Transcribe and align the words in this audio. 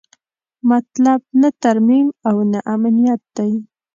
مطلب 0.71 1.19
نه 1.41 1.49
ترمیم 1.63 2.07
او 2.29 2.37
نه 2.51 2.59
امنیت 2.73 3.21
دی. 3.35 3.51